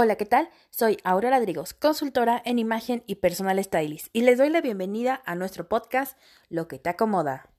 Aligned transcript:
Hola, 0.00 0.14
¿qué 0.14 0.26
tal? 0.26 0.48
Soy 0.70 0.98
Aurora 1.02 1.40
Drigos, 1.40 1.74
consultora 1.74 2.40
en 2.44 2.60
imagen 2.60 3.02
y 3.08 3.16
personal 3.16 3.60
stylist, 3.64 4.06
y 4.12 4.22
les 4.22 4.38
doy 4.38 4.48
la 4.48 4.60
bienvenida 4.60 5.20
a 5.26 5.34
nuestro 5.34 5.68
podcast 5.68 6.16
Lo 6.48 6.68
que 6.68 6.78
te 6.78 6.88
acomoda. 6.88 7.50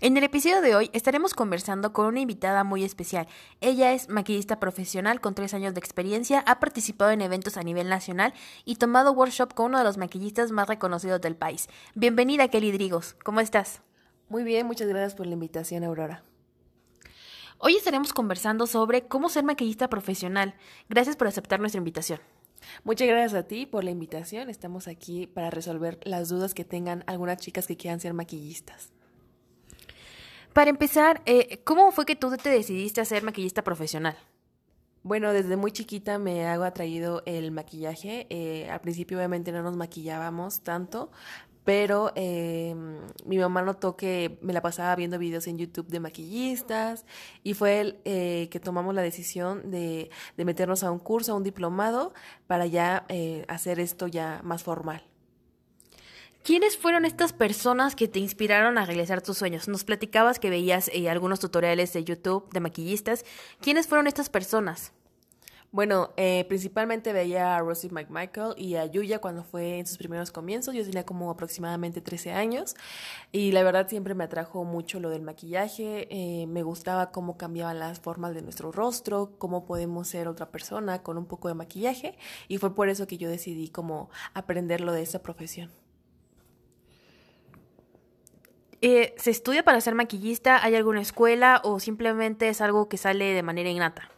En 0.00 0.16
el 0.16 0.24
episodio 0.24 0.60
de 0.60 0.74
hoy 0.74 0.90
estaremos 0.92 1.34
conversando 1.34 1.92
con 1.92 2.06
una 2.06 2.18
invitada 2.18 2.64
muy 2.64 2.82
especial. 2.82 3.28
Ella 3.60 3.92
es 3.92 4.08
maquillista 4.08 4.58
profesional 4.58 5.20
con 5.20 5.36
tres 5.36 5.54
años 5.54 5.72
de 5.72 5.78
experiencia, 5.78 6.40
ha 6.40 6.58
participado 6.58 7.12
en 7.12 7.20
eventos 7.20 7.56
a 7.56 7.62
nivel 7.62 7.88
nacional 7.88 8.34
y 8.64 8.74
tomado 8.74 9.12
workshop 9.12 9.54
con 9.54 9.66
uno 9.66 9.78
de 9.78 9.84
los 9.84 9.98
maquillistas 9.98 10.50
más 10.50 10.66
reconocidos 10.66 11.20
del 11.20 11.36
país. 11.36 11.68
Bienvenida, 11.94 12.48
Kelly 12.48 12.72
Drigos. 12.72 13.14
¿Cómo 13.22 13.38
estás? 13.38 13.82
Muy 14.32 14.44
bien, 14.44 14.66
muchas 14.66 14.88
gracias 14.88 15.14
por 15.14 15.26
la 15.26 15.34
invitación, 15.34 15.84
Aurora. 15.84 16.24
Hoy 17.58 17.76
estaremos 17.76 18.14
conversando 18.14 18.66
sobre 18.66 19.02
cómo 19.02 19.28
ser 19.28 19.44
maquillista 19.44 19.90
profesional. 19.90 20.54
Gracias 20.88 21.16
por 21.16 21.26
aceptar 21.26 21.60
nuestra 21.60 21.76
invitación. 21.76 22.18
Muchas 22.82 23.08
gracias 23.08 23.34
a 23.34 23.46
ti 23.46 23.66
por 23.66 23.84
la 23.84 23.90
invitación. 23.90 24.48
Estamos 24.48 24.88
aquí 24.88 25.26
para 25.26 25.50
resolver 25.50 26.00
las 26.04 26.30
dudas 26.30 26.54
que 26.54 26.64
tengan 26.64 27.04
algunas 27.06 27.36
chicas 27.36 27.66
que 27.66 27.76
quieran 27.76 28.00
ser 28.00 28.14
maquillistas. 28.14 28.94
Para 30.54 30.70
empezar, 30.70 31.20
eh, 31.26 31.60
¿cómo 31.64 31.92
fue 31.92 32.06
que 32.06 32.16
tú 32.16 32.34
te 32.34 32.48
decidiste 32.48 33.02
a 33.02 33.04
ser 33.04 33.24
maquillista 33.24 33.62
profesional? 33.62 34.16
Bueno, 35.02 35.34
desde 35.34 35.56
muy 35.56 35.72
chiquita 35.72 36.18
me 36.18 36.46
hago 36.46 36.64
atraído 36.64 37.22
el 37.26 37.50
maquillaje. 37.50 38.28
Eh, 38.30 38.70
al 38.70 38.80
principio 38.80 39.18
obviamente 39.18 39.52
no 39.52 39.62
nos 39.62 39.76
maquillábamos 39.76 40.62
tanto, 40.62 41.10
pero 41.64 42.12
eh, 42.16 42.74
mi 43.24 43.38
mamá 43.38 43.62
notó 43.62 43.96
que 43.96 44.38
me 44.42 44.52
la 44.52 44.62
pasaba 44.62 44.94
viendo 44.96 45.18
videos 45.18 45.46
en 45.46 45.58
YouTube 45.58 45.88
de 45.88 46.00
maquillistas 46.00 47.04
y 47.42 47.54
fue 47.54 47.80
el, 47.80 47.98
eh, 48.04 48.48
que 48.50 48.60
tomamos 48.60 48.94
la 48.94 49.02
decisión 49.02 49.70
de, 49.70 50.10
de, 50.36 50.44
meternos 50.44 50.82
a 50.82 50.90
un 50.90 50.98
curso, 50.98 51.32
a 51.32 51.36
un 51.36 51.44
diplomado, 51.44 52.12
para 52.46 52.66
ya 52.66 53.04
eh, 53.08 53.44
hacer 53.48 53.80
esto 53.80 54.06
ya 54.06 54.40
más 54.42 54.62
formal. 54.62 55.04
¿Quiénes 56.42 56.76
fueron 56.76 57.04
estas 57.04 57.32
personas 57.32 57.94
que 57.94 58.08
te 58.08 58.18
inspiraron 58.18 58.76
a 58.76 58.84
realizar 58.84 59.22
tus 59.22 59.38
sueños? 59.38 59.68
Nos 59.68 59.84
platicabas 59.84 60.40
que 60.40 60.50
veías 60.50 60.90
eh, 60.92 61.08
algunos 61.08 61.38
tutoriales 61.38 61.92
de 61.92 62.02
YouTube 62.02 62.50
de 62.50 62.58
maquillistas. 62.58 63.24
¿Quiénes 63.60 63.86
fueron 63.86 64.08
estas 64.08 64.28
personas? 64.28 64.92
Bueno, 65.72 66.10
eh, 66.18 66.44
principalmente 66.48 67.14
veía 67.14 67.56
a 67.56 67.60
Rosie 67.60 67.88
McMichael 67.88 68.52
y 68.58 68.76
a 68.76 68.84
Yuya 68.84 69.20
cuando 69.20 69.42
fue 69.42 69.78
en 69.78 69.86
sus 69.86 69.96
primeros 69.96 70.30
comienzos. 70.30 70.74
Yo 70.74 70.84
tenía 70.84 71.06
como 71.06 71.30
aproximadamente 71.30 72.02
13 72.02 72.32
años 72.32 72.76
y 73.32 73.52
la 73.52 73.62
verdad 73.62 73.88
siempre 73.88 74.14
me 74.14 74.24
atrajo 74.24 74.64
mucho 74.64 75.00
lo 75.00 75.08
del 75.08 75.22
maquillaje. 75.22 76.08
Eh, 76.10 76.46
me 76.46 76.62
gustaba 76.62 77.10
cómo 77.10 77.38
cambiaban 77.38 77.78
las 77.78 78.00
formas 78.00 78.34
de 78.34 78.42
nuestro 78.42 78.70
rostro, 78.70 79.32
cómo 79.38 79.64
podemos 79.64 80.08
ser 80.08 80.28
otra 80.28 80.50
persona 80.50 81.02
con 81.02 81.16
un 81.16 81.24
poco 81.24 81.48
de 81.48 81.54
maquillaje 81.54 82.18
y 82.48 82.58
fue 82.58 82.74
por 82.74 82.90
eso 82.90 83.06
que 83.06 83.16
yo 83.16 83.30
decidí 83.30 83.70
como 83.70 84.10
aprenderlo 84.34 84.92
de 84.92 85.00
esa 85.00 85.22
profesión. 85.22 85.70
Eh, 88.82 89.14
¿Se 89.16 89.30
estudia 89.30 89.64
para 89.64 89.80
ser 89.80 89.94
maquillista? 89.94 90.62
¿Hay 90.62 90.74
alguna 90.74 91.00
escuela 91.00 91.62
o 91.64 91.80
simplemente 91.80 92.50
es 92.50 92.60
algo 92.60 92.90
que 92.90 92.98
sale 92.98 93.32
de 93.32 93.42
manera 93.42 93.70
innata? 93.70 94.10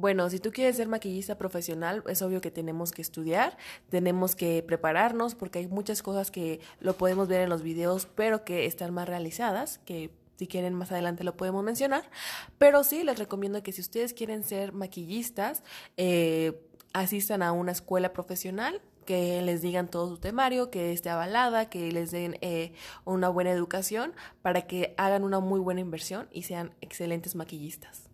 Bueno, 0.00 0.30
si 0.30 0.38
tú 0.38 0.50
quieres 0.50 0.76
ser 0.76 0.88
maquillista 0.88 1.36
profesional, 1.36 2.02
es 2.08 2.22
obvio 2.22 2.40
que 2.40 2.50
tenemos 2.50 2.90
que 2.90 3.02
estudiar, 3.02 3.58
tenemos 3.90 4.34
que 4.34 4.62
prepararnos, 4.62 5.34
porque 5.34 5.58
hay 5.58 5.66
muchas 5.66 6.02
cosas 6.02 6.30
que 6.30 6.60
lo 6.80 6.94
podemos 6.94 7.28
ver 7.28 7.42
en 7.42 7.50
los 7.50 7.62
videos, 7.62 8.06
pero 8.14 8.42
que 8.42 8.64
están 8.64 8.94
más 8.94 9.06
realizadas, 9.06 9.78
que 9.84 10.10
si 10.38 10.46
quieren 10.46 10.72
más 10.72 10.90
adelante 10.90 11.22
lo 11.22 11.36
podemos 11.36 11.62
mencionar. 11.62 12.08
Pero 12.56 12.82
sí, 12.82 13.04
les 13.04 13.18
recomiendo 13.18 13.62
que 13.62 13.72
si 13.72 13.82
ustedes 13.82 14.14
quieren 14.14 14.42
ser 14.42 14.72
maquillistas, 14.72 15.62
eh, 15.98 16.66
asistan 16.94 17.42
a 17.42 17.52
una 17.52 17.72
escuela 17.72 18.14
profesional 18.14 18.80
que 19.04 19.42
les 19.42 19.60
digan 19.60 19.88
todo 19.88 20.08
su 20.08 20.16
temario, 20.16 20.70
que 20.70 20.92
esté 20.92 21.10
avalada, 21.10 21.68
que 21.68 21.92
les 21.92 22.10
den 22.10 22.38
eh, 22.40 22.72
una 23.04 23.28
buena 23.28 23.50
educación 23.50 24.14
para 24.40 24.62
que 24.62 24.94
hagan 24.96 25.24
una 25.24 25.40
muy 25.40 25.60
buena 25.60 25.82
inversión 25.82 26.26
y 26.32 26.44
sean 26.44 26.74
excelentes 26.80 27.34
maquillistas. 27.34 28.09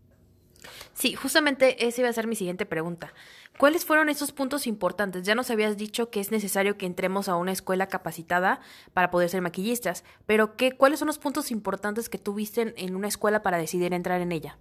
Sí, 0.95 1.15
justamente 1.15 1.87
esa 1.87 2.01
iba 2.01 2.11
a 2.11 2.13
ser 2.13 2.27
mi 2.27 2.37
siguiente 2.37 2.67
pregunta. 2.67 3.13
¿Cuáles 3.59 3.85
fueron 3.85 4.09
esos 4.09 4.33
puntos 4.33 4.67
importantes? 4.67 5.25
Ya 5.25 5.35
nos 5.35 5.51
habías 5.51 5.77
dicho 5.77 6.11
que 6.11 6.21
es 6.21 6.31
necesario 6.31 6.77
que 6.77 6.87
entremos 6.87 7.29
a 7.29 7.37
una 7.37 7.53
escuela 7.53 7.89
capacitada 7.89 8.61
para 8.93 9.11
poder 9.11 9.29
ser 9.31 9.41
maquillistas, 9.41 10.05
pero 10.27 10.57
¿qué, 10.57 10.73
¿cuáles 10.73 10.99
son 10.99 11.07
los 11.07 11.19
puntos 11.19 11.51
importantes 11.51 12.09
que 12.09 12.19
tuviste 12.19 12.75
en 12.77 12.97
una 12.97 13.09
escuela 13.09 13.43
para 13.43 13.59
decidir 13.59 13.95
entrar 13.95 14.21
en 14.21 14.33
ella? 14.33 14.59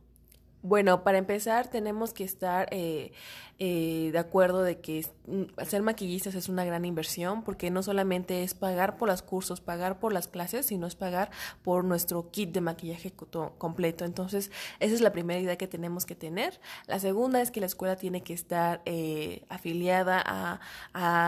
Bueno, 0.65 1.03
para 1.03 1.19
empezar 1.19 1.67
tenemos 1.67 2.11
que 2.11 2.23
estar 2.23 2.67
eh, 2.71 3.11
eh, 3.59 4.09
de 4.11 4.17
acuerdo 4.17 4.63
de 4.63 4.79
que 4.81 5.05
mm, 5.27 5.61
ser 5.63 5.83
maquillistas 5.83 6.33
es 6.33 6.49
una 6.49 6.65
gran 6.65 6.85
inversión 6.85 7.43
porque 7.43 7.69
no 7.69 7.83
solamente 7.83 8.41
es 8.41 8.55
pagar 8.55 8.97
por 8.97 9.07
los 9.07 9.21
cursos, 9.21 9.61
pagar 9.61 9.99
por 9.99 10.11
las 10.11 10.27
clases, 10.27 10.65
sino 10.65 10.87
es 10.87 10.95
pagar 10.95 11.29
por 11.63 11.83
nuestro 11.83 12.31
kit 12.31 12.51
de 12.51 12.61
maquillaje 12.61 13.13
completo. 13.59 14.05
Entonces, 14.05 14.49
esa 14.79 14.95
es 14.95 15.01
la 15.01 15.11
primera 15.11 15.39
idea 15.39 15.55
que 15.55 15.67
tenemos 15.67 16.07
que 16.07 16.15
tener. 16.15 16.59
La 16.87 16.99
segunda 16.99 17.43
es 17.43 17.51
que 17.51 17.59
la 17.59 17.67
escuela 17.67 17.95
tiene 17.95 18.23
que 18.23 18.33
estar 18.33 18.81
eh, 18.85 19.43
afiliada 19.49 20.19
a, 20.25 20.59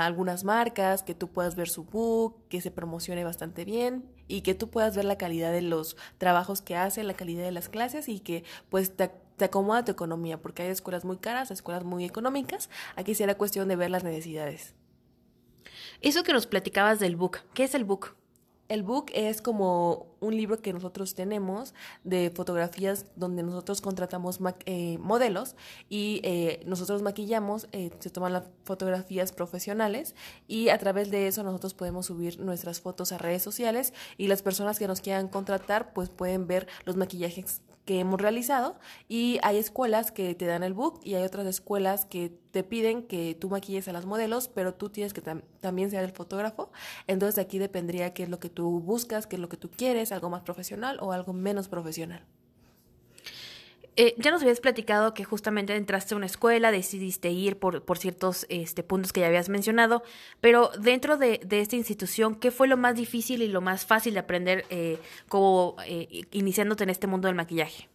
algunas 0.03 0.45
marcas, 0.45 1.03
que 1.03 1.13
tú 1.13 1.27
puedas 1.27 1.55
ver 1.55 1.69
su 1.69 1.83
book, 1.83 2.47
que 2.49 2.59
se 2.59 2.71
promocione 2.71 3.23
bastante 3.23 3.65
bien 3.65 4.03
y 4.27 4.41
que 4.41 4.55
tú 4.55 4.69
puedas 4.69 4.95
ver 4.95 5.05
la 5.05 5.19
calidad 5.19 5.51
de 5.51 5.61
los 5.61 5.95
trabajos 6.17 6.63
que 6.63 6.75
hace, 6.75 7.03
la 7.03 7.13
calidad 7.13 7.43
de 7.43 7.51
las 7.51 7.69
clases 7.69 8.09
y 8.09 8.19
que 8.19 8.43
pues 8.69 8.95
te 8.95 9.11
te 9.37 9.45
acomoda 9.45 9.85
tu 9.85 9.91
economía, 9.91 10.41
porque 10.41 10.63
hay 10.63 10.69
escuelas 10.69 11.05
muy 11.05 11.17
caras, 11.17 11.51
escuelas 11.51 11.83
muy 11.83 12.03
económicas. 12.03 12.69
Aquí 12.95 13.15
será 13.15 13.35
cuestión 13.35 13.67
de 13.67 13.75
ver 13.75 13.91
las 13.91 14.03
necesidades. 14.03 14.73
Eso 16.01 16.23
que 16.23 16.33
nos 16.33 16.47
platicabas 16.47 16.99
del 16.99 17.15
book, 17.15 17.39
¿qué 17.53 17.63
es 17.63 17.75
el 17.75 17.85
book? 17.85 18.15
El 18.69 18.83
book 18.83 19.05
es 19.13 19.41
como 19.41 20.07
un 20.19 20.35
libro 20.35 20.61
que 20.61 20.73
nosotros 20.73 21.15
tenemos 21.15 21.73
de 22.03 22.31
fotografías 22.35 23.05
donde 23.15 23.41
nosotros 23.41 23.79
contratamos 23.79 24.39
eh, 24.65 24.97
modelos 24.97 25.55
y 25.87 26.19
eh, 26.23 26.61
nosotros 26.65 27.01
maquillamos, 27.01 27.69
eh, 27.71 27.91
se 27.99 28.09
toman 28.09 28.33
las 28.33 28.43
fotografías 28.65 29.31
profesionales 29.31 30.15
y 30.47 30.67
a 30.67 30.77
través 30.79 31.09
de 31.11 31.27
eso 31.27 31.43
nosotros 31.43 31.75
podemos 31.75 32.07
subir 32.07 32.41
nuestras 32.41 32.81
fotos 32.81 33.13
a 33.13 33.17
redes 33.17 33.41
sociales 33.41 33.93
y 34.17 34.27
las 34.27 34.41
personas 34.41 34.79
que 34.79 34.87
nos 34.87 34.99
quieran 34.99 35.29
contratar 35.29 35.93
pues 35.93 36.09
pueden 36.09 36.45
ver 36.45 36.67
los 36.83 36.97
maquillajes 36.97 37.61
que 37.87 38.01
hemos 38.01 38.19
realizado 38.19 38.75
y 39.07 39.39
hay 39.43 39.57
escuelas 39.57 40.11
que 40.11 40.35
te 40.35 40.45
dan 40.45 40.61
el 40.61 40.73
book 40.73 40.99
y 41.03 41.15
hay 41.15 41.23
otras 41.23 41.47
escuelas 41.47 42.05
que 42.05 42.37
te 42.51 42.63
piden 42.63 43.01
que 43.01 43.33
tú 43.33 43.49
maquilles 43.49 43.87
a 43.87 43.93
las 43.93 44.05
modelos, 44.05 44.49
pero 44.49 44.73
tú 44.73 44.89
tienes 44.89 45.13
que 45.13 45.21
también 45.21 45.89
ser 45.89 46.03
el 46.03 46.11
fotógrafo. 46.11 46.69
Entonces 47.07 47.39
aquí 47.39 47.59
dependería 47.59 48.13
qué 48.13 48.23
es 48.23 48.29
lo 48.29 48.41
que 48.41 48.49
tú 48.49 48.81
buscas, 48.81 49.25
qué 49.25 49.37
es 49.37 49.39
lo 49.39 49.47
que 49.47 49.55
tú 49.55 49.71
quieres, 49.71 50.11
algo 50.11 50.29
más 50.29 50.41
profesional 50.41 50.99
o 50.99 51.13
algo 51.13 51.31
menos 51.31 51.69
profesional. 51.69 52.25
Eh, 53.99 54.13
ya 54.19 54.29
nos 54.29 54.43
habías 54.43 54.59
platicado 54.59 55.15
que 55.15 55.23
justamente 55.23 55.75
entraste 55.75 56.13
a 56.13 56.17
una 56.17 56.27
escuela, 56.27 56.71
decidiste 56.71 57.31
ir 57.31 57.57
por, 57.57 57.83
por 57.83 57.97
ciertos 57.97 58.45
este, 58.47 58.83
puntos 58.83 59.11
que 59.11 59.21
ya 59.21 59.27
habías 59.27 59.49
mencionado, 59.49 60.03
pero 60.39 60.69
dentro 60.79 61.17
de, 61.17 61.41
de, 61.43 61.61
esta 61.61 61.75
institución, 61.75 62.35
¿qué 62.35 62.51
fue 62.51 62.67
lo 62.67 62.77
más 62.77 62.95
difícil 62.95 63.41
y 63.41 63.47
lo 63.47 63.59
más 63.59 63.87
fácil 63.87 64.13
de 64.13 64.19
aprender 64.19 64.65
eh, 64.69 64.99
como 65.27 65.77
eh, 65.87 66.25
iniciándote 66.29 66.83
en 66.83 66.91
este 66.91 67.07
mundo 67.07 67.27
del 67.27 67.35
maquillaje? 67.35 67.89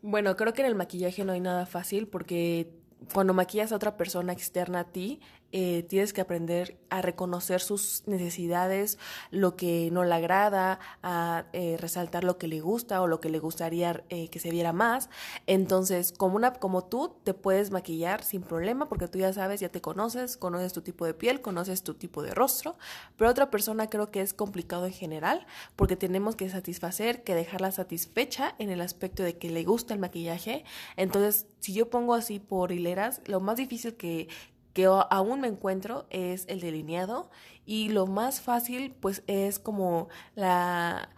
Bueno, 0.00 0.36
creo 0.36 0.52
que 0.52 0.62
en 0.62 0.68
el 0.68 0.76
maquillaje 0.76 1.24
no 1.24 1.32
hay 1.32 1.40
nada 1.40 1.66
fácil 1.66 2.06
porque 2.06 2.70
cuando 3.12 3.34
maquillas 3.34 3.72
a 3.72 3.76
otra 3.76 3.96
persona 3.96 4.32
externa 4.32 4.80
a 4.80 4.84
ti, 4.84 5.20
eh, 5.50 5.84
tienes 5.88 6.12
que 6.12 6.20
aprender 6.20 6.78
a 6.90 7.00
reconocer 7.00 7.60
sus 7.60 8.02
necesidades, 8.06 8.98
lo 9.30 9.56
que 9.56 9.88
no 9.90 10.04
le 10.04 10.14
agrada, 10.14 10.78
a 11.02 11.46
eh, 11.54 11.76
resaltar 11.78 12.22
lo 12.22 12.36
que 12.36 12.48
le 12.48 12.60
gusta 12.60 13.00
o 13.00 13.06
lo 13.06 13.20
que 13.20 13.30
le 13.30 13.38
gustaría 13.38 14.04
eh, 14.10 14.28
que 14.28 14.40
se 14.40 14.50
viera 14.50 14.74
más. 14.74 15.08
Entonces, 15.46 16.12
como, 16.12 16.36
una, 16.36 16.52
como 16.54 16.84
tú, 16.84 17.16
te 17.24 17.32
puedes 17.32 17.70
maquillar 17.70 18.22
sin 18.22 18.42
problema 18.42 18.88
porque 18.90 19.08
tú 19.08 19.18
ya 19.18 19.32
sabes, 19.32 19.60
ya 19.60 19.70
te 19.70 19.80
conoces, 19.80 20.36
conoces 20.36 20.74
tu 20.74 20.82
tipo 20.82 21.06
de 21.06 21.14
piel, 21.14 21.40
conoces 21.40 21.82
tu 21.82 21.94
tipo 21.94 22.22
de 22.22 22.34
rostro, 22.34 22.76
pero 23.16 23.30
otra 23.30 23.50
persona 23.50 23.88
creo 23.88 24.10
que 24.10 24.20
es 24.20 24.34
complicado 24.34 24.84
en 24.84 24.92
general 24.92 25.46
porque 25.76 25.96
tenemos 25.96 26.36
que 26.36 26.50
satisfacer, 26.50 27.24
que 27.24 27.34
dejarla 27.34 27.72
satisfecha 27.72 28.54
en 28.58 28.68
el 28.70 28.82
aspecto 28.82 29.22
de 29.22 29.38
que 29.38 29.50
le 29.50 29.64
gusta 29.64 29.94
el 29.94 30.00
maquillaje. 30.00 30.64
Entonces, 30.96 31.46
si 31.60 31.72
yo 31.72 31.88
pongo 31.88 32.14
así 32.14 32.38
por 32.38 32.70
hileras, 32.70 33.22
lo 33.26 33.40
más 33.40 33.56
difícil 33.56 33.94
que, 33.96 34.28
que 34.72 34.86
aún 34.86 35.40
me 35.40 35.48
encuentro 35.48 36.06
es 36.10 36.46
el 36.48 36.60
delineado 36.60 37.30
y 37.64 37.88
lo 37.88 38.06
más 38.06 38.40
fácil 38.40 38.94
pues 39.00 39.22
es 39.26 39.58
como 39.58 40.08
la 40.34 41.10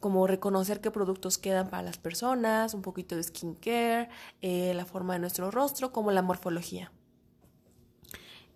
como 0.00 0.26
reconocer 0.26 0.80
qué 0.80 0.90
productos 0.90 1.36
quedan 1.36 1.68
para 1.68 1.82
las 1.82 1.98
personas, 1.98 2.72
un 2.72 2.82
poquito 2.82 3.16
de 3.16 3.22
skincare, 3.22 4.08
eh, 4.40 4.72
la 4.74 4.86
forma 4.86 5.12
de 5.12 5.20
nuestro 5.20 5.50
rostro, 5.50 5.92
como 5.92 6.10
la 6.10 6.22
morfología. 6.22 6.90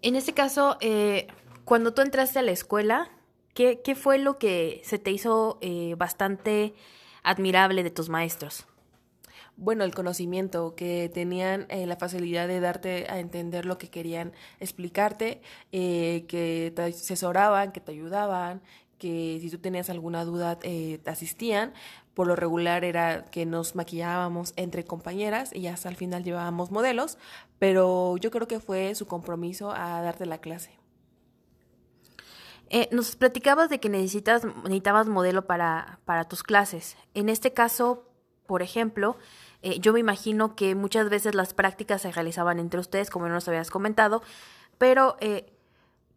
En 0.01 0.17
este 0.17 0.33
caso, 0.33 0.79
eh, 0.81 1.27
cuando 1.67 1.93
tú 1.93 2.01
entraste 2.01 2.39
a 2.39 2.43
la 2.43 2.51
escuela, 2.51 3.11
¿qué, 3.53 3.83
¿qué, 3.83 3.95
fue 3.95 4.19
lo 4.19 4.39
que 4.39 4.81
se 4.85 4.99
te 4.99 5.11
hizo 5.11 5.59
eh, 5.61 5.95
bastante 5.99 6.75
admirable 7.23 7.83
de 7.83 7.91
tus 7.91 8.09
maestros? 8.09 8.67
Bueno, 9.57 9.85
el 9.85 9.95
conocimiento, 9.95 10.75
que 10.75 11.11
tenían 11.13 11.67
eh, 11.69 11.87
la 11.87 11.97
facilidad 11.97 12.49
de 12.49 12.61
darte 12.61 13.07
a 13.09 13.21
entender 13.21 13.67
lo 13.67 13.79
que 13.79 13.89
querían 13.89 14.33
explicarte, 14.59 15.41
eh, 15.73 16.25
que 16.29 16.73
te 16.75 16.83
asesoraban, 16.83 17.73
que 17.73 17.81
te 17.81 17.93
ayudaban, 17.93 18.63
que 18.99 19.39
si 19.41 19.51
tú 19.51 19.59
tenías 19.59 19.91
alguna 19.91 20.25
duda 20.25 20.59
eh, 20.63 20.99
te 21.03 21.11
asistían. 21.11 21.73
Por 22.15 22.29
lo 22.29 22.37
regular 22.37 22.85
era 22.85 23.25
que 23.25 23.45
nos 23.45 23.75
maquillábamos 23.75 24.53
entre 24.57 24.85
compañeras 24.85 25.53
y 25.53 25.67
hasta 25.67 25.89
al 25.89 25.97
final 25.97 26.23
llevábamos 26.23 26.71
modelos, 26.71 27.19
pero 27.59 28.17
yo 28.19 28.31
creo 28.31 28.47
que 28.47 28.61
fue 28.61 28.95
su 28.95 29.07
compromiso 29.07 29.73
a 29.73 30.01
darte 30.01 30.27
la 30.27 30.39
clase. 30.39 30.79
nos 32.93 33.17
platicabas 33.17 33.69
de 33.69 33.81
que 33.81 33.89
necesitas, 33.89 34.45
necesitabas 34.45 35.09
modelo 35.09 35.47
para, 35.47 36.01
para 36.05 36.25
tus 36.25 36.45
clases. 36.45 36.97
En 37.15 37.29
este 37.29 37.53
caso, 37.53 38.14
por 38.47 38.63
ejemplo, 38.63 39.17
eh, 39.63 39.79
yo 39.81 39.93
me 39.93 40.01
imagino 40.01 40.57
que 40.57 40.75
muchas 40.75 41.09
veces 41.09 41.35
las 41.35 41.55
prácticas 41.55 42.03
se 42.03 42.13
realizaban 42.13 42.59
entre 42.59 42.81
ustedes, 42.81 43.11
como 43.11 43.29
nos 43.29 43.49
habías 43.49 43.71
comentado, 43.71 44.23
pero 44.79 45.17
eh, 45.21 45.53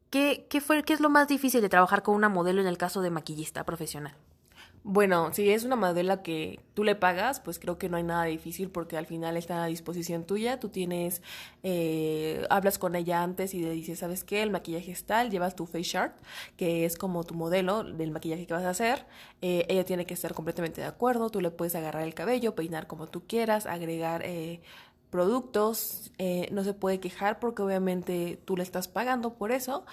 ¿qué, 0.10 0.48
qué, 0.50 0.62
fue, 0.62 0.84
¿qué 0.84 0.94
es 0.94 1.00
lo 1.00 1.10
más 1.10 1.28
difícil 1.28 1.62
de 1.62 1.70
trabajar 1.70 2.04
con 2.04 2.16
una 2.16 2.30
modelo 2.30 2.62
en 2.62 2.68
el 2.68 2.78
caso 2.78 3.02
de 3.02 3.10
maquillista 3.10 3.64
profesional? 3.64 4.16
Bueno, 4.84 5.34
si 5.34 5.50
es 5.50 5.66
una 5.66 5.76
modelo 5.76 6.24
que 6.24 6.62
tú 6.74 6.86
le 6.86 6.96
pagas, 6.96 7.42
pues 7.42 7.60
creo 7.60 7.78
que 7.78 7.90
no 7.90 7.98
hay 7.98 8.04
nada 8.04 8.24
difícil 8.24 8.70
porque 8.70 8.96
al 8.96 9.06
final 9.06 9.36
está 9.36 9.64
a 9.64 9.68
disposición 9.68 10.24
tuya. 10.26 10.62
Tú 10.62 10.70
tienes, 10.70 11.22
eh, 11.64 12.46
hablas 12.50 12.80
con 12.80 12.96
ella 12.96 13.22
antes 13.22 13.54
y 13.54 13.60
le 13.60 13.72
dices, 13.72 14.00
¿sabes 14.00 14.24
qué? 14.24 14.42
El 14.42 14.50
maquillaje 14.50 14.92
es 14.94 15.04
tal, 15.04 15.30
llevas 15.30 15.56
tu 15.58 15.66
face 15.66 15.84
chart, 15.84 16.18
que 16.56 16.86
es 16.86 16.98
como 16.98 17.26
tu 17.26 17.34
modelo 17.34 17.84
del 17.84 18.12
maquillaje 18.12 18.48
que 18.48 18.54
vas 18.54 18.64
a 18.64 18.70
hacer. 18.70 19.06
Eh, 19.42 19.66
ella 19.68 19.84
tiene 19.84 20.06
que 20.06 20.14
estar 20.14 20.34
completamente 20.34 20.80
de 20.80 20.88
acuerdo. 20.88 21.30
Tú 21.30 21.42
le 21.42 21.52
puedes 21.52 21.76
agarrar 21.76 22.04
el 22.04 22.14
cabello, 22.14 22.56
peinar 22.56 22.88
como 22.88 23.08
tú 23.08 23.24
quieras, 23.28 23.66
agregar 23.66 24.22
eh, 24.24 24.62
productos, 25.10 26.12
eh, 26.18 26.48
no 26.52 26.64
se 26.64 26.74
puede 26.74 27.00
quejar 27.00 27.40
porque 27.40 27.62
obviamente 27.62 28.40
tú 28.46 28.58
le 28.58 28.64
estás 28.64 28.88
pagando 28.88 29.34
por 29.34 29.52
eso, 29.52 29.86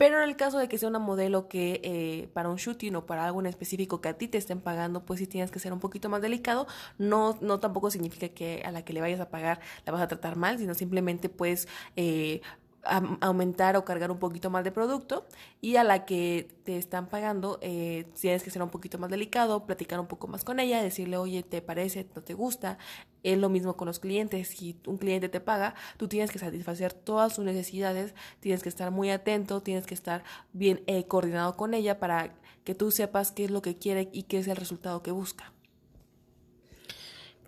pero 0.00 0.16
en 0.22 0.30
el 0.30 0.34
caso 0.34 0.58
de 0.58 0.66
que 0.66 0.78
sea 0.78 0.88
una 0.88 0.98
modelo 0.98 1.46
que 1.46 1.78
eh, 1.84 2.28
para 2.32 2.48
un 2.48 2.56
shooting 2.56 2.96
o 2.96 3.04
para 3.04 3.26
algo 3.26 3.38
en 3.40 3.44
específico 3.44 4.00
que 4.00 4.08
a 4.08 4.14
ti 4.14 4.28
te 4.28 4.38
estén 4.38 4.62
pagando, 4.62 5.04
pues 5.04 5.20
sí 5.20 5.26
tienes 5.26 5.50
que 5.50 5.58
ser 5.58 5.74
un 5.74 5.78
poquito 5.78 6.08
más 6.08 6.22
delicado, 6.22 6.66
no, 6.96 7.36
no 7.42 7.60
tampoco 7.60 7.90
significa 7.90 8.30
que 8.30 8.62
a 8.64 8.72
la 8.72 8.82
que 8.82 8.94
le 8.94 9.02
vayas 9.02 9.20
a 9.20 9.28
pagar 9.28 9.60
la 9.84 9.92
vas 9.92 10.00
a 10.00 10.08
tratar 10.08 10.36
mal, 10.36 10.56
sino 10.58 10.72
simplemente 10.72 11.28
pues 11.28 11.68
eh, 11.96 12.40
aumentar 12.82 13.76
o 13.76 13.84
cargar 13.84 14.10
un 14.10 14.18
poquito 14.18 14.50
más 14.50 14.64
de 14.64 14.72
producto 14.72 15.26
y 15.60 15.76
a 15.76 15.84
la 15.84 16.06
que 16.06 16.48
te 16.64 16.78
están 16.78 17.08
pagando 17.08 17.58
eh, 17.60 18.06
tienes 18.18 18.42
que 18.42 18.50
ser 18.50 18.62
un 18.62 18.70
poquito 18.70 18.98
más 18.98 19.10
delicado, 19.10 19.66
platicar 19.66 20.00
un 20.00 20.06
poco 20.06 20.28
más 20.28 20.44
con 20.44 20.60
ella, 20.60 20.82
decirle, 20.82 21.16
oye, 21.16 21.42
¿te 21.42 21.60
parece? 21.62 22.08
¿No 22.14 22.22
te 22.22 22.34
gusta? 22.34 22.78
Es 23.22 23.38
lo 23.38 23.50
mismo 23.50 23.76
con 23.76 23.86
los 23.86 24.00
clientes, 24.00 24.48
si 24.48 24.78
un 24.86 24.96
cliente 24.96 25.28
te 25.28 25.40
paga, 25.40 25.74
tú 25.98 26.08
tienes 26.08 26.30
que 26.30 26.38
satisfacer 26.38 26.92
todas 26.92 27.34
sus 27.34 27.44
necesidades, 27.44 28.14
tienes 28.40 28.62
que 28.62 28.70
estar 28.70 28.90
muy 28.90 29.10
atento, 29.10 29.62
tienes 29.62 29.86
que 29.86 29.94
estar 29.94 30.24
bien 30.52 30.82
eh, 30.86 31.06
coordinado 31.06 31.56
con 31.56 31.74
ella 31.74 31.98
para 31.98 32.34
que 32.64 32.74
tú 32.74 32.90
sepas 32.90 33.32
qué 33.32 33.44
es 33.44 33.50
lo 33.50 33.62
que 33.62 33.76
quiere 33.76 34.08
y 34.12 34.22
qué 34.22 34.38
es 34.38 34.48
el 34.48 34.56
resultado 34.56 35.02
que 35.02 35.10
busca. 35.10 35.52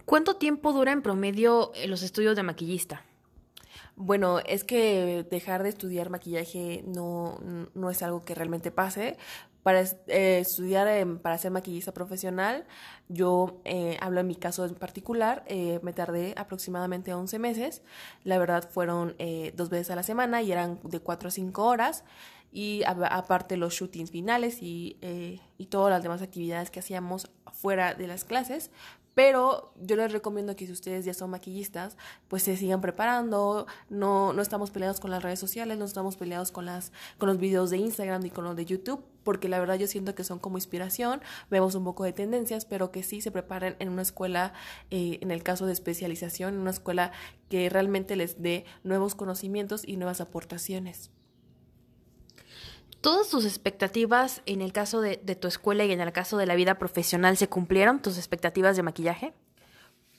¿Cuánto 0.04 0.36
tiempo 0.36 0.72
dura 0.72 0.92
en 0.92 1.00
promedio 1.00 1.72
eh, 1.74 1.86
los 1.88 2.02
estudios 2.02 2.36
de 2.36 2.42
maquillista? 2.42 3.04
Bueno, 4.04 4.40
es 4.40 4.64
que 4.64 5.24
dejar 5.30 5.62
de 5.62 5.68
estudiar 5.68 6.10
maquillaje 6.10 6.82
no, 6.88 7.38
no 7.72 7.88
es 7.88 8.02
algo 8.02 8.24
que 8.24 8.34
realmente 8.34 8.72
pase. 8.72 9.16
Para 9.62 9.82
eh, 9.82 10.40
estudiar 10.40 11.06
para 11.18 11.38
ser 11.38 11.52
maquillista 11.52 11.94
profesional, 11.94 12.66
yo 13.08 13.60
eh, 13.64 13.98
hablo 14.00 14.18
en 14.18 14.26
mi 14.26 14.34
caso 14.34 14.64
en 14.64 14.74
particular, 14.74 15.44
eh, 15.46 15.78
me 15.84 15.92
tardé 15.92 16.34
aproximadamente 16.36 17.14
11 17.14 17.38
meses. 17.38 17.82
La 18.24 18.38
verdad 18.38 18.68
fueron 18.68 19.14
dos 19.54 19.70
veces 19.70 19.92
a 19.92 19.94
la 19.94 20.02
semana 20.02 20.42
y 20.42 20.50
eran 20.50 20.80
de 20.82 20.98
4 20.98 21.28
a 21.28 21.30
5 21.30 21.64
horas. 21.64 22.04
Y 22.50 22.82
aparte 22.84 23.56
los 23.56 23.74
shootings 23.74 24.10
finales 24.10 24.62
y, 24.62 24.98
y 25.58 25.66
todas 25.66 25.92
las 25.92 26.02
demás 26.02 26.22
actividades 26.22 26.70
que 26.72 26.80
hacíamos 26.80 27.30
fuera 27.52 27.94
de 27.94 28.08
las 28.08 28.24
clases, 28.24 28.72
pero 29.14 29.72
yo 29.80 29.96
les 29.96 30.12
recomiendo 30.12 30.56
que 30.56 30.66
si 30.66 30.72
ustedes 30.72 31.04
ya 31.04 31.14
son 31.14 31.30
maquillistas, 31.30 31.96
pues 32.28 32.42
se 32.42 32.56
sigan 32.56 32.80
preparando. 32.80 33.66
No, 33.90 34.32
no 34.32 34.42
estamos 34.42 34.70
peleados 34.70 35.00
con 35.00 35.10
las 35.10 35.22
redes 35.22 35.38
sociales, 35.38 35.78
no 35.78 35.84
estamos 35.84 36.16
peleados 36.16 36.52
con, 36.52 36.66
las, 36.66 36.92
con 37.18 37.28
los 37.28 37.38
videos 37.38 37.70
de 37.70 37.78
Instagram 37.78 38.24
y 38.26 38.30
con 38.30 38.44
los 38.44 38.56
de 38.56 38.64
YouTube, 38.64 39.04
porque 39.22 39.48
la 39.48 39.60
verdad 39.60 39.76
yo 39.76 39.86
siento 39.86 40.14
que 40.14 40.24
son 40.24 40.38
como 40.38 40.58
inspiración. 40.58 41.20
Vemos 41.50 41.74
un 41.74 41.84
poco 41.84 42.04
de 42.04 42.12
tendencias, 42.12 42.64
pero 42.64 42.90
que 42.90 43.02
sí 43.02 43.20
se 43.20 43.30
preparen 43.30 43.76
en 43.78 43.90
una 43.90 44.02
escuela, 44.02 44.54
eh, 44.90 45.18
en 45.20 45.30
el 45.30 45.42
caso 45.42 45.66
de 45.66 45.72
especialización, 45.72 46.54
en 46.54 46.60
una 46.60 46.70
escuela 46.70 47.12
que 47.48 47.68
realmente 47.68 48.16
les 48.16 48.40
dé 48.40 48.64
nuevos 48.82 49.14
conocimientos 49.14 49.86
y 49.86 49.96
nuevas 49.96 50.20
aportaciones. 50.20 51.10
¿Todas 53.02 53.28
tus 53.28 53.44
expectativas 53.44 54.42
en 54.46 54.62
el 54.62 54.72
caso 54.72 55.00
de, 55.00 55.16
tu 55.16 55.48
escuela 55.48 55.84
y 55.84 55.90
en 55.90 56.00
el 56.00 56.12
caso 56.12 56.36
de 56.38 56.46
la 56.46 56.54
vida 56.54 56.78
profesional 56.78 57.36
se 57.36 57.48
cumplieron? 57.48 58.00
¿Tus 58.00 58.16
expectativas 58.16 58.76
de 58.76 58.84
maquillaje? 58.84 59.34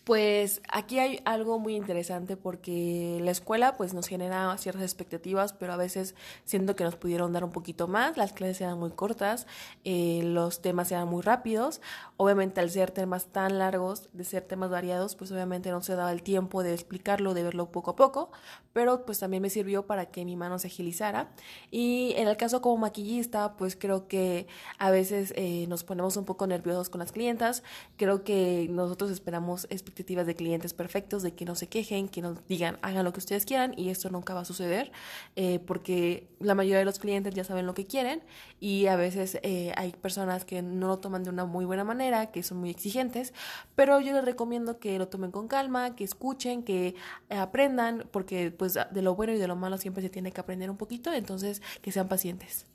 Pues 0.03 0.61
aquí 0.69 0.99
hay 0.99 1.21
algo 1.23 1.59
muy 1.59 1.77
interesante 1.77 2.35
porque 2.35 3.19
la 3.21 3.31
escuela 3.31 3.77
pues 3.77 3.93
nos 3.93 4.07
genera 4.07 4.57
ciertas 4.57 4.83
expectativas, 4.83 5.53
pero 5.53 5.71
a 5.71 5.77
veces 5.77 6.13
siento 6.43 6.75
que 6.75 6.83
nos 6.83 6.97
pudieron 6.97 7.31
dar 7.31 7.45
un 7.45 7.51
poquito 7.51 7.87
más, 7.87 8.17
las 8.17 8.33
clases 8.33 8.59
eran 8.59 8.77
muy 8.77 8.91
cortas, 8.91 9.47
eh, 9.85 10.19
los 10.25 10.61
temas 10.61 10.91
eran 10.91 11.07
muy 11.07 11.21
rápidos, 11.21 11.79
obviamente 12.17 12.59
al 12.59 12.69
ser 12.69 12.91
temas 12.91 13.27
tan 13.27 13.59
largos, 13.59 14.09
de 14.11 14.25
ser 14.25 14.43
temas 14.43 14.69
variados, 14.69 15.15
pues 15.15 15.31
obviamente 15.31 15.71
no 15.71 15.81
se 15.81 15.95
daba 15.95 16.11
el 16.11 16.21
tiempo 16.21 16.63
de 16.63 16.73
explicarlo, 16.73 17.33
de 17.33 17.43
verlo 17.43 17.71
poco 17.71 17.91
a 17.91 17.95
poco, 17.95 18.29
pero 18.73 19.05
pues 19.05 19.19
también 19.19 19.41
me 19.41 19.49
sirvió 19.49 19.87
para 19.87 20.07
que 20.07 20.25
mi 20.25 20.35
mano 20.35 20.59
se 20.59 20.67
agilizara. 20.67 21.31
Y 21.71 22.13
en 22.17 22.27
el 22.27 22.35
caso 22.35 22.61
como 22.61 22.75
maquillista 22.75 23.55
pues 23.55 23.77
creo 23.77 24.09
que 24.09 24.47
a 24.79 24.91
veces 24.91 25.33
eh, 25.37 25.65
nos 25.69 25.85
ponemos 25.85 26.17
un 26.17 26.25
poco 26.25 26.45
nerviosos 26.45 26.89
con 26.89 26.99
las 26.99 27.13
clientas, 27.13 27.63
creo 27.95 28.25
que 28.25 28.67
nosotros 28.69 29.09
esperamos 29.09 29.65
de 29.95 30.35
clientes 30.35 30.73
perfectos, 30.73 31.23
de 31.23 31.33
que 31.33 31.45
no 31.45 31.55
se 31.55 31.67
quejen, 31.67 32.09
que 32.09 32.21
nos 32.21 32.45
digan 32.47 32.77
hagan 32.81 33.05
lo 33.05 33.13
que 33.13 33.19
ustedes 33.19 33.45
quieran 33.45 33.73
y 33.77 33.89
esto 33.89 34.09
nunca 34.09 34.33
va 34.33 34.41
a 34.41 34.45
suceder 34.45 34.91
eh, 35.35 35.59
porque 35.59 36.27
la 36.39 36.55
mayoría 36.55 36.79
de 36.79 36.85
los 36.85 36.99
clientes 36.99 37.33
ya 37.33 37.43
saben 37.43 37.65
lo 37.65 37.73
que 37.73 37.85
quieren 37.85 38.23
y 38.59 38.87
a 38.87 38.95
veces 38.95 39.39
eh, 39.43 39.71
hay 39.77 39.91
personas 39.91 40.45
que 40.45 40.61
no 40.61 40.87
lo 40.87 40.99
toman 40.99 41.23
de 41.23 41.29
una 41.29 41.45
muy 41.45 41.65
buena 41.65 41.83
manera, 41.83 42.31
que 42.31 42.43
son 42.43 42.57
muy 42.57 42.69
exigentes, 42.69 43.33
pero 43.75 43.99
yo 43.99 44.13
les 44.13 44.25
recomiendo 44.25 44.79
que 44.79 44.97
lo 44.97 45.07
tomen 45.07 45.31
con 45.31 45.47
calma, 45.47 45.95
que 45.95 46.03
escuchen, 46.03 46.63
que 46.63 46.95
aprendan, 47.29 48.07
porque 48.11 48.51
pues 48.51 48.73
de 48.73 49.01
lo 49.01 49.15
bueno 49.15 49.33
y 49.33 49.37
de 49.37 49.47
lo 49.47 49.55
malo 49.55 49.77
siempre 49.77 50.01
se 50.01 50.09
tiene 50.09 50.31
que 50.31 50.41
aprender 50.41 50.69
un 50.69 50.77
poquito, 50.77 51.13
entonces 51.13 51.61
que 51.81 51.91
sean 51.91 52.07
pacientes. 52.07 52.72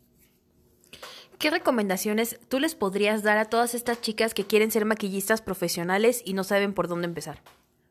¿Qué 1.39 1.51
recomendaciones 1.51 2.41
tú 2.49 2.59
les 2.59 2.75
podrías 2.75 3.23
dar 3.23 3.39
a 3.39 3.45
todas 3.45 3.75
estas 3.77 4.01
chicas 4.01 4.35
que 4.35 4.45
quieren 4.45 4.73
ser 4.73 4.85
maquillistas 4.85 5.41
profesionales 5.41 6.21
y 6.25 6.33
no 6.33 6.43
saben 6.43 6.75
por 6.75 6.89
dónde 6.89 7.07
empezar? 7.07 7.41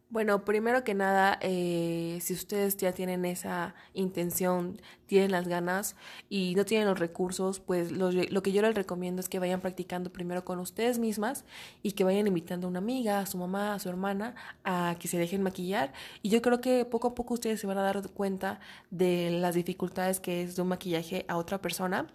Bueno, 0.10 0.44
primero 0.44 0.84
que 0.84 0.94
nada, 0.94 1.38
eh, 1.42 2.18
si 2.22 2.34
ustedes 2.34 2.76
ya 2.76 2.92
tienen 2.92 3.24
esa 3.24 3.74
intención, 3.94 4.82
tienen 5.06 5.32
las 5.32 5.48
ganas 5.48 5.96
y 6.30 6.56
no 6.56 6.66
tienen 6.66 6.90
los 6.90 7.00
recursos, 7.00 7.62
pues 7.62 7.94
lo, 7.94 8.12
lo, 8.12 8.44
que 8.44 8.52
yo 8.52 8.62
les 8.62 8.76
recomiendo 8.76 9.22
es 9.22 9.30
que 9.30 9.40
vayan 9.40 9.62
practicando 9.62 10.12
primero 10.12 10.44
con 10.44 10.60
ustedes 10.60 11.00
mismas 11.00 11.46
y 11.84 11.94
que 11.94 12.04
vayan 12.04 12.28
invitando 12.28 12.68
a 12.68 12.70
una 12.70 12.80
amiga, 12.80 13.20
a 13.20 13.26
su 13.26 13.38
mamá, 13.38 13.76
a 13.76 13.80
su 13.80 13.88
hermana, 13.88 14.36
a 14.66 14.98
que 15.00 15.08
se 15.08 15.18
dejen 15.18 15.42
maquillar. 15.42 15.94
Y 16.22 16.30
yo 16.30 16.42
creo 16.42 16.60
que 16.60 16.84
poco 16.84 17.10
a 17.10 17.16
poco 17.16 17.36
ustedes 17.36 17.62
se 17.62 17.68
van 17.68 17.78
a 17.78 17.82
dar 17.82 18.10
cuenta 18.10 18.60
de 18.92 19.32
las 19.32 19.56
dificultades 19.56 20.20
que 20.20 20.44
es 20.44 20.58
de 20.58 20.62
un 20.62 20.68
maquillaje 20.68 21.26
a 21.30 21.38
otra 21.38 21.62
persona 21.62 22.08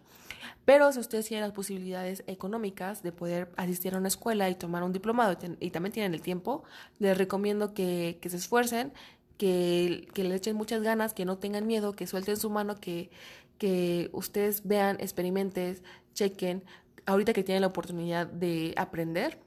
pero 0.65 0.93
si 0.93 1.01
ustedes 1.01 1.27
tienen 1.27 1.43
las 1.43 1.53
posibilidades 1.53 2.25
económicas 2.27 3.03
de 3.03 3.13
poder 3.13 3.51
asistir 3.57 3.95
a 3.95 3.99
una 3.99 4.09
escuela 4.09 4.49
y 4.51 4.55
tomar 4.55 4.83
un 4.83 4.93
diplomado 4.93 5.37
y, 5.61 5.71
también 5.71 5.93
tienen 5.93 6.15
el 6.15 6.23
tiempo, 6.23 6.65
les 6.99 7.17
recomiendo 7.17 7.75
que, 7.75 8.19
se 8.23 8.37
esfuercen, 8.37 8.93
que, 9.39 10.09
que, 10.15 10.25
le 10.25 10.35
echen 10.35 10.57
muchas 10.57 10.83
ganas, 10.83 11.15
que 11.15 11.25
no 11.25 11.39
tengan 11.39 11.67
miedo, 11.67 11.93
que 11.95 12.07
suelten 12.07 12.37
su 12.37 12.51
mano, 12.51 12.79
que, 12.81 13.11
que 13.59 14.11
ustedes 14.13 14.67
vean, 14.67 14.97
experimenten, 15.01 15.81
chequen, 16.15 16.65
ahorita 17.07 17.33
que 17.33 17.45
tienen 17.45 17.61
la 17.61 17.69
oportunidad 17.69 18.27
de 18.27 18.75
aprender. 18.77 19.39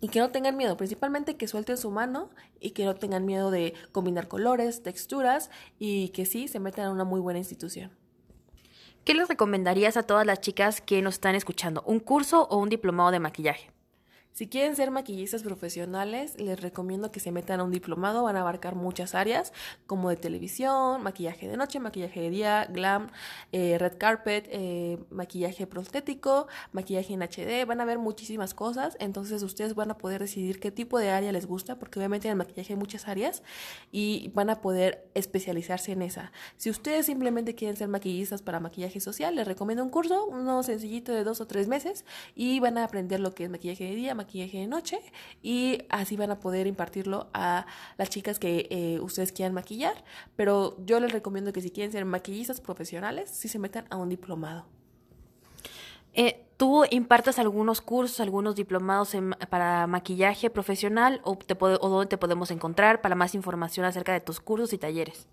Y 0.00 0.08
que 0.10 0.20
no 0.20 0.30
tengan 0.30 0.56
miedo, 0.56 0.76
principalmente 0.76 1.36
que 1.36 1.48
suelten 1.48 1.76
su 1.76 1.90
mano 1.90 2.30
y 2.60 2.70
que 2.70 2.84
no 2.84 2.94
tengan 2.94 3.26
miedo 3.26 3.50
de 3.50 3.74
combinar 3.90 4.28
colores, 4.28 4.84
texturas 4.84 5.50
y 5.80 6.10
que 6.10 6.24
sí 6.24 6.46
se 6.46 6.60
metan 6.60 6.86
a 6.86 6.92
una 6.92 7.02
muy 7.02 7.18
buena 7.18 7.40
institución. 7.40 7.90
¿Qué 9.04 9.14
les 9.14 9.28
recomendarías 9.28 9.96
a 9.96 10.02
todas 10.02 10.26
las 10.26 10.40
chicas 10.40 10.80
que 10.80 11.00
nos 11.02 11.14
están 11.14 11.34
escuchando? 11.34 11.82
¿Un 11.86 12.00
curso 12.00 12.46
o 12.50 12.58
un 12.58 12.68
diplomado 12.68 13.10
de 13.10 13.20
maquillaje? 13.20 13.70
Si 14.38 14.46
quieren 14.46 14.76
ser 14.76 14.92
maquillistas 14.92 15.42
profesionales, 15.42 16.38
les 16.38 16.60
recomiendo 16.60 17.10
que 17.10 17.18
se 17.18 17.32
metan 17.32 17.58
a 17.58 17.64
un 17.64 17.72
diplomado. 17.72 18.22
Van 18.22 18.36
a 18.36 18.42
abarcar 18.42 18.76
muchas 18.76 19.16
áreas, 19.16 19.52
como 19.84 20.10
de 20.10 20.16
televisión, 20.16 21.02
maquillaje 21.02 21.48
de 21.48 21.56
noche, 21.56 21.80
maquillaje 21.80 22.20
de 22.20 22.30
día, 22.30 22.68
glam, 22.72 23.08
eh, 23.50 23.78
red 23.78 23.98
carpet, 23.98 24.46
eh, 24.52 25.00
maquillaje 25.10 25.66
prostético, 25.66 26.46
maquillaje 26.70 27.14
en 27.14 27.22
HD. 27.24 27.64
Van 27.64 27.80
a 27.80 27.84
ver 27.84 27.98
muchísimas 27.98 28.54
cosas. 28.54 28.96
Entonces 29.00 29.42
ustedes 29.42 29.74
van 29.74 29.90
a 29.90 29.98
poder 29.98 30.20
decidir 30.20 30.60
qué 30.60 30.70
tipo 30.70 31.00
de 31.00 31.10
área 31.10 31.32
les 31.32 31.46
gusta, 31.46 31.80
porque 31.80 31.98
obviamente 31.98 32.28
en 32.28 32.32
el 32.34 32.38
maquillaje 32.38 32.74
hay 32.74 32.78
muchas 32.78 33.08
áreas 33.08 33.42
y 33.90 34.30
van 34.36 34.50
a 34.50 34.60
poder 34.60 35.10
especializarse 35.14 35.90
en 35.90 36.02
esa. 36.02 36.30
Si 36.58 36.70
ustedes 36.70 37.06
simplemente 37.06 37.56
quieren 37.56 37.76
ser 37.76 37.88
maquillistas 37.88 38.42
para 38.42 38.60
maquillaje 38.60 39.00
social, 39.00 39.34
les 39.34 39.48
recomiendo 39.48 39.82
un 39.82 39.90
curso, 39.90 40.26
uno 40.26 40.62
sencillito 40.62 41.10
de 41.10 41.24
dos 41.24 41.40
o 41.40 41.48
tres 41.48 41.66
meses, 41.66 42.04
y 42.36 42.60
van 42.60 42.78
a 42.78 42.84
aprender 42.84 43.18
lo 43.18 43.34
que 43.34 43.42
es 43.42 43.50
maquillaje 43.50 43.82
de 43.82 43.96
día, 43.96 44.14
maquillaje 44.14 44.27
de 44.32 44.66
noche 44.66 45.00
y 45.42 45.82
así 45.88 46.16
van 46.16 46.30
a 46.30 46.40
poder 46.40 46.66
impartirlo 46.66 47.28
a 47.32 47.66
las 47.96 48.10
chicas 48.10 48.38
que 48.38 48.66
eh, 48.70 49.00
ustedes 49.00 49.32
quieran 49.32 49.54
maquillar. 49.54 50.04
Pero 50.36 50.76
yo 50.84 51.00
les 51.00 51.12
recomiendo 51.12 51.52
que 51.52 51.60
si 51.60 51.70
quieren 51.70 51.92
ser 51.92 52.04
maquillistas 52.04 52.60
profesionales, 52.60 53.30
si 53.30 53.48
se 53.48 53.58
metan 53.58 53.86
a 53.90 53.96
un 53.96 54.08
diplomado. 54.08 54.66
Eh, 56.14 56.44
¿Tú 56.56 56.84
impartes 56.90 57.38
algunos 57.38 57.80
cursos, 57.80 58.18
algunos 58.20 58.56
diplomados 58.56 59.12
para 59.48 59.86
maquillaje 59.86 60.50
profesional 60.50 61.20
o, 61.22 61.36
te 61.36 61.56
o 61.60 61.88
dónde 61.88 62.06
te 62.06 62.18
podemos 62.18 62.50
encontrar 62.50 63.00
para 63.00 63.14
más 63.14 63.34
información 63.34 63.86
acerca 63.86 64.12
de 64.12 64.20
tus 64.20 64.40
cursos 64.40 64.72
y 64.72 64.78
talleres? 64.78 65.28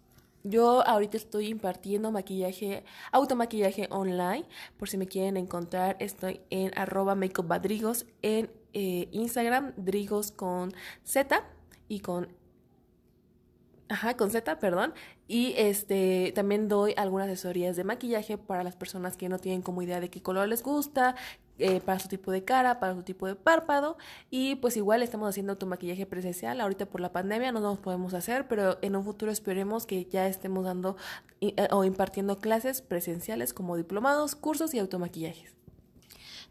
Yo 0.47 0.87
ahorita 0.87 1.17
estoy 1.17 1.47
impartiendo 1.47 2.11
maquillaje, 2.11 2.83
automaquillaje 3.11 3.87
online. 3.89 4.45
Por 4.77 4.87
si 4.87 4.95
me 4.95 5.07
quieren 5.07 5.37
encontrar, 5.37 5.97
estoy 5.99 6.39
en 6.51 6.71
arroba 6.77 7.15
makeupbadrigos 7.15 8.05
en 8.21 8.51
eh, 8.75 9.07
Instagram, 9.11 9.73
Drigos 9.77 10.31
con 10.31 10.73
Z 11.03 11.43
y 11.87 12.01
con 12.01 12.27
Ajá, 13.87 14.17
con 14.17 14.31
Z, 14.31 14.57
perdón. 14.59 14.93
Y 15.27 15.53
este 15.57 16.31
también 16.35 16.67
doy 16.67 16.93
algunas 16.97 17.27
asesorías 17.27 17.75
de 17.75 17.83
maquillaje 17.83 18.37
para 18.37 18.63
las 18.63 18.75
personas 18.75 19.15
que 19.15 19.29
no 19.29 19.37
tienen 19.37 19.61
como 19.61 19.81
idea 19.81 19.99
de 19.99 20.09
qué 20.09 20.21
color 20.23 20.47
les 20.47 20.63
gusta, 20.63 21.15
eh, 21.59 21.79
para 21.81 21.99
su 21.99 22.07
tipo 22.07 22.31
de 22.31 22.43
cara, 22.43 22.79
para 22.79 22.95
su 22.95 23.03
tipo 23.03 23.27
de 23.27 23.35
párpado. 23.35 23.97
Y 24.31 24.55
pues 24.55 24.75
igual 24.75 25.03
estamos 25.03 25.29
haciendo 25.29 25.57
tu 25.57 25.67
maquillaje 25.67 26.05
presencial. 26.07 26.61
Ahorita 26.61 26.87
por 26.87 26.99
la 26.99 27.11
pandemia 27.11 27.51
no 27.51 27.59
nos 27.59 27.79
podemos 27.79 28.13
hacer, 28.15 28.47
pero 28.47 28.77
en 28.81 28.95
un 28.95 29.03
futuro 29.03 29.31
esperemos 29.31 29.85
que 29.85 30.05
ya 30.05 30.27
estemos 30.27 30.65
dando 30.65 30.97
eh, 31.41 31.55
o 31.71 31.83
impartiendo 31.83 32.39
clases 32.39 32.81
presenciales 32.81 33.53
como 33.53 33.77
diplomados, 33.77 34.35
cursos 34.35 34.73
y 34.73 34.79
automaquillajes. 34.79 35.55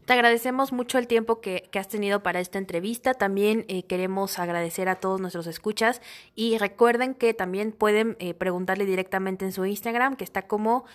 Te 0.05 0.13
agradecemos 0.13 0.71
mucho 0.71 0.99
el 0.99 1.07
tiempo 1.07 1.41
que, 1.41 1.67
has 1.73 1.87
tenido 1.87 2.21
para 2.21 2.39
esta 2.39 2.59
entrevista. 2.59 3.15
También 3.15 3.65
eh, 3.67 3.83
queremos 3.83 4.37
agradecer 4.37 4.87
a 4.87 4.99
todos 4.99 5.19
nuestros 5.19 5.47
escuchas 5.47 5.99
y 6.35 6.59
recuerden 6.59 7.15
que 7.15 7.33
también 7.33 7.71
pueden 7.71 8.15
eh, 8.19 8.35
preguntarle 8.35 8.85
directamente 8.85 9.45
en 9.45 9.51
su 9.51 9.65
Instagram, 9.65 10.15
que 10.15 10.23
está 10.23 10.43
como 10.43 10.85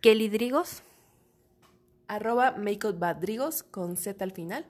Kelly 0.00 0.28
Drigos. 0.28 0.82
Arroba 2.06 2.52
makeupbadrigos 2.52 3.64
con 3.64 3.96
Z 3.96 4.22
al 4.22 4.30
final. 4.30 4.64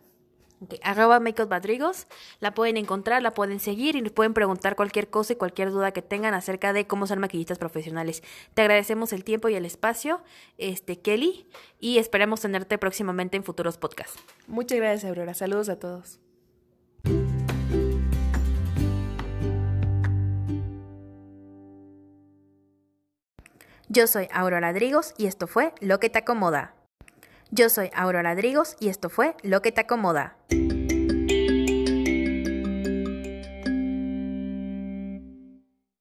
Okay. 0.64 0.80
Arroba 0.82 1.18
Badrigos, 1.18 2.06
la 2.40 2.54
pueden 2.54 2.78
encontrar, 2.78 3.22
la 3.22 3.34
pueden 3.34 3.60
seguir 3.60 3.94
y 3.94 4.00
nos 4.00 4.12
pueden 4.12 4.32
preguntar 4.32 4.74
cualquier 4.74 5.10
cosa 5.10 5.34
y 5.34 5.36
cualquier 5.36 5.70
duda 5.70 5.92
que 5.92 6.00
tengan 6.00 6.32
acerca 6.32 6.72
de 6.72 6.86
cómo 6.86 7.06
ser 7.06 7.18
maquillistas 7.18 7.58
profesionales. 7.58 8.22
Te 8.54 8.62
agradecemos 8.62 9.12
el 9.12 9.22
tiempo 9.22 9.48
y 9.48 9.54
el 9.54 9.66
espacio, 9.66 10.22
este 10.56 10.98
Kelly, 10.98 11.46
y 11.78 11.98
esperamos 11.98 12.40
tenerte 12.40 12.78
próximamente 12.78 13.36
en 13.36 13.44
futuros 13.44 13.76
podcasts. 13.76 14.18
Muchas 14.46 14.78
gracias, 14.78 15.04
Aurora. 15.04 15.34
Saludos 15.34 15.68
a 15.68 15.78
todos. 15.78 16.20
Yo 23.88 24.06
soy 24.06 24.28
Aurora 24.32 24.72
Drigos 24.72 25.14
y 25.16 25.26
esto 25.26 25.46
fue 25.46 25.72
Lo 25.80 26.00
que 26.00 26.10
te 26.10 26.18
acomoda. 26.18 26.75
Yo 27.56 27.70
soy 27.70 27.90
Aurora 27.94 28.34
Drigos 28.34 28.76
y 28.80 28.90
esto 28.90 29.08
fue 29.08 29.34
Lo 29.42 29.62
que 29.62 29.72
te 29.72 29.80
acomoda. 29.80 30.36